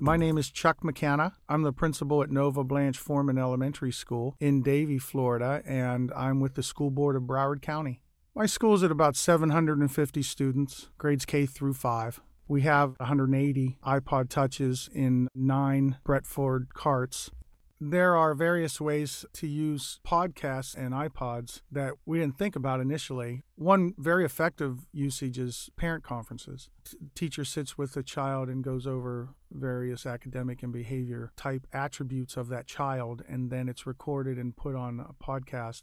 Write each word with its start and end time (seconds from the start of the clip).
My 0.00 0.16
name 0.16 0.38
is 0.38 0.50
Chuck 0.52 0.82
McCanna. 0.84 1.32
I'm 1.48 1.62
the 1.62 1.72
principal 1.72 2.22
at 2.22 2.30
Nova 2.30 2.62
Blanche 2.62 2.96
Forman 2.96 3.36
Elementary 3.36 3.90
School 3.90 4.36
in 4.38 4.62
Davie, 4.62 5.00
Florida, 5.00 5.60
and 5.66 6.12
I'm 6.14 6.38
with 6.38 6.54
the 6.54 6.62
School 6.62 6.90
Board 6.90 7.16
of 7.16 7.22
Broward 7.22 7.62
County. 7.62 8.00
My 8.32 8.46
school's 8.46 8.84
at 8.84 8.92
about 8.92 9.16
750 9.16 10.22
students, 10.22 10.88
grades 10.98 11.24
K 11.24 11.46
through 11.46 11.74
5. 11.74 12.20
We 12.46 12.62
have 12.62 12.94
180 12.98 13.78
iPod 13.84 14.28
Touches 14.28 14.88
in 14.94 15.28
nine 15.34 15.96
Bretford 16.06 16.68
carts. 16.74 17.32
There 17.80 18.16
are 18.16 18.34
various 18.34 18.80
ways 18.80 19.24
to 19.34 19.46
use 19.46 20.00
podcasts 20.04 20.74
and 20.76 20.92
iPods 20.92 21.60
that 21.70 21.94
we 22.04 22.18
didn't 22.18 22.36
think 22.36 22.56
about 22.56 22.80
initially. 22.80 23.44
One 23.54 23.94
very 23.96 24.24
effective 24.24 24.88
usage 24.92 25.38
is 25.38 25.70
parent 25.76 26.02
conferences. 26.02 26.70
T- 26.84 26.96
teacher 27.14 27.44
sits 27.44 27.78
with 27.78 27.96
a 27.96 28.02
child 28.02 28.48
and 28.48 28.64
goes 28.64 28.84
over 28.84 29.28
various 29.52 30.06
academic 30.06 30.64
and 30.64 30.72
behavior 30.72 31.30
type 31.36 31.68
attributes 31.72 32.36
of 32.36 32.48
that 32.48 32.66
child, 32.66 33.22
and 33.28 33.48
then 33.48 33.68
it's 33.68 33.86
recorded 33.86 34.38
and 34.38 34.56
put 34.56 34.74
on 34.74 34.98
a 34.98 35.12
podcast. 35.24 35.82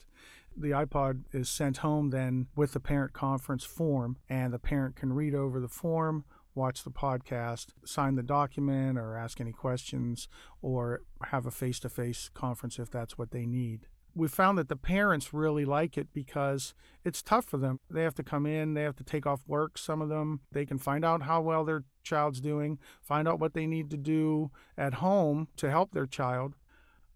The 0.57 0.71
iPod 0.71 1.23
is 1.31 1.47
sent 1.47 1.77
home 1.77 2.09
then 2.09 2.47
with 2.57 2.73
the 2.73 2.81
parent 2.81 3.13
conference 3.13 3.63
form, 3.63 4.17
and 4.29 4.51
the 4.51 4.59
parent 4.59 4.97
can 4.97 5.13
read 5.13 5.33
over 5.33 5.61
the 5.61 5.69
form 5.69 6.25
watch 6.55 6.83
the 6.83 6.91
podcast, 6.91 7.67
sign 7.83 8.15
the 8.15 8.23
document, 8.23 8.97
or 8.97 9.17
ask 9.17 9.39
any 9.39 9.51
questions, 9.51 10.27
or 10.61 11.01
have 11.25 11.45
a 11.45 11.51
face 11.51 11.79
to 11.81 11.89
face 11.89 12.29
conference 12.33 12.79
if 12.79 12.89
that's 12.89 13.17
what 13.17 13.31
they 13.31 13.45
need. 13.45 13.87
We 14.17 14.29
found 14.29 14.57
that 14.57 14.69
the 14.69 14.77
parents 14.77 15.33
really 15.33 15.65
like 15.65 15.97
it 15.97 16.07
because 16.13 16.73
it's 17.03 17.21
tough 17.21 17.43
for 17.43 17.57
them. 17.57 17.81
They 17.89 18.03
have 18.03 18.15
to 18.15 18.23
come 18.23 18.45
in, 18.45 18.73
they 18.73 18.83
have 18.83 18.95
to 18.95 19.03
take 19.03 19.27
off 19.27 19.41
work, 19.45 19.77
some 19.77 20.01
of 20.01 20.07
them. 20.07 20.39
They 20.53 20.65
can 20.65 20.77
find 20.77 21.03
out 21.03 21.23
how 21.23 21.41
well 21.41 21.65
their 21.65 21.83
child's 22.01 22.39
doing, 22.39 22.79
find 23.01 23.27
out 23.27 23.39
what 23.39 23.53
they 23.53 23.67
need 23.67 23.91
to 23.91 23.97
do 23.97 24.51
at 24.77 24.95
home 24.95 25.49
to 25.57 25.69
help 25.69 25.91
their 25.91 26.05
child. 26.05 26.55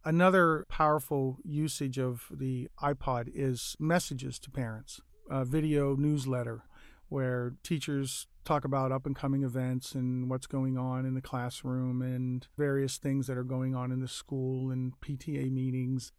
Another 0.04 0.66
powerful 0.70 1.38
usage 1.44 1.98
of 1.98 2.26
the 2.32 2.70
iPod 2.82 3.30
is 3.34 3.78
messages 3.80 4.38
to 4.40 4.52
parents, 4.52 5.00
a 5.30 5.46
video 5.46 5.96
newsletter 5.96 6.64
where 7.10 7.54
teachers 7.64 8.28
talk 8.46 8.66
about 8.66 8.92
up 8.92 9.06
and 9.06 9.16
coming 9.16 9.44
events 9.44 9.94
and 9.94 10.30
what's 10.30 10.48
going 10.48 10.78
on 10.78 11.06
in 11.06 11.14
the 11.14 11.22
classroom 11.22 12.02
and 12.02 12.48
various 12.58 12.98
things 12.98 13.28
that 13.28 13.38
are 13.38 13.44
going 13.44 13.76
on 13.76 13.92
in 13.92 14.00
the 14.00 14.08
school 14.08 14.72
and 14.72 14.94
PTA 15.02 15.52
meetings. 15.52 16.12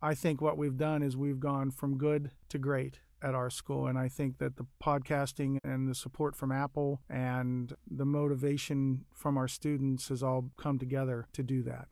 I 0.00 0.14
think 0.14 0.40
what 0.40 0.56
we've 0.56 0.76
done 0.76 1.02
is 1.02 1.16
we've 1.16 1.40
gone 1.40 1.70
from 1.70 1.98
good 1.98 2.30
to 2.50 2.58
great 2.58 3.00
at 3.22 3.34
our 3.34 3.48
school. 3.48 3.86
And 3.86 3.98
I 3.98 4.08
think 4.08 4.38
that 4.38 4.56
the 4.56 4.66
podcasting 4.82 5.56
and 5.64 5.88
the 5.88 5.94
support 5.94 6.36
from 6.36 6.52
Apple 6.52 7.00
and 7.08 7.72
the 7.90 8.04
motivation 8.04 9.06
from 9.14 9.38
our 9.38 9.48
students 9.48 10.10
has 10.10 10.22
all 10.22 10.50
come 10.58 10.78
together 10.78 11.26
to 11.32 11.42
do 11.42 11.62
that. 11.62 11.88